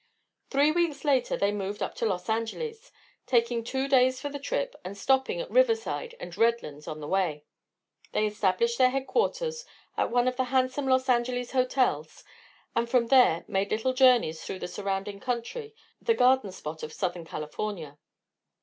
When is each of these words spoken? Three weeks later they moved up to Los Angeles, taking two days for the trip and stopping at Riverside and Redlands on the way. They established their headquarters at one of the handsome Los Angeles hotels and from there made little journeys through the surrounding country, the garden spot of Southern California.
Three 0.49 0.71
weeks 0.71 1.03
later 1.05 1.37
they 1.37 1.51
moved 1.51 1.83
up 1.83 1.93
to 1.97 2.07
Los 2.07 2.27
Angeles, 2.27 2.91
taking 3.27 3.63
two 3.63 3.87
days 3.87 4.19
for 4.19 4.29
the 4.29 4.39
trip 4.39 4.75
and 4.83 4.97
stopping 4.97 5.39
at 5.39 5.51
Riverside 5.51 6.15
and 6.19 6.35
Redlands 6.35 6.87
on 6.87 7.01
the 7.01 7.07
way. 7.07 7.43
They 8.11 8.25
established 8.25 8.79
their 8.79 8.89
headquarters 8.89 9.63
at 9.95 10.09
one 10.09 10.27
of 10.27 10.37
the 10.37 10.45
handsome 10.45 10.87
Los 10.87 11.07
Angeles 11.07 11.51
hotels 11.51 12.23
and 12.75 12.89
from 12.89 13.09
there 13.09 13.45
made 13.47 13.69
little 13.69 13.93
journeys 13.93 14.43
through 14.43 14.57
the 14.57 14.67
surrounding 14.67 15.19
country, 15.19 15.75
the 16.01 16.15
garden 16.15 16.51
spot 16.51 16.81
of 16.81 16.91
Southern 16.91 17.23
California. 17.23 17.99